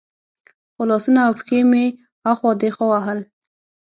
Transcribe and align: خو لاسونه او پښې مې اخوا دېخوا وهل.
خو 0.73 0.81
لاسونه 0.89 1.19
او 1.27 1.31
پښې 1.39 1.59
مې 1.71 1.85
اخوا 2.31 2.51
دېخوا 2.61 2.85
وهل. 2.89 3.19